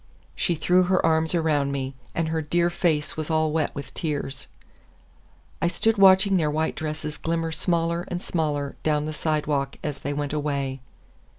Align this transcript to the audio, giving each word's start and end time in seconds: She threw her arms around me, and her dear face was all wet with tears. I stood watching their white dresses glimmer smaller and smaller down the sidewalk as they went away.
She 0.35 0.55
threw 0.55 0.81
her 0.85 1.05
arms 1.05 1.35
around 1.35 1.71
me, 1.71 1.93
and 2.15 2.29
her 2.29 2.41
dear 2.41 2.71
face 2.71 3.15
was 3.15 3.29
all 3.29 3.51
wet 3.51 3.75
with 3.75 3.93
tears. 3.93 4.47
I 5.61 5.67
stood 5.67 5.99
watching 5.99 6.37
their 6.37 6.49
white 6.49 6.75
dresses 6.75 7.17
glimmer 7.19 7.51
smaller 7.51 8.05
and 8.07 8.19
smaller 8.19 8.75
down 8.81 9.05
the 9.05 9.13
sidewalk 9.13 9.75
as 9.83 9.99
they 9.99 10.13
went 10.13 10.33
away. 10.33 10.81